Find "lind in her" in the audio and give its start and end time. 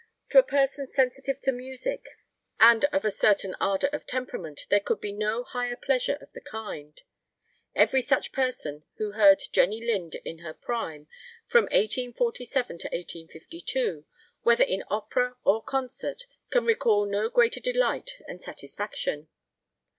9.79-10.55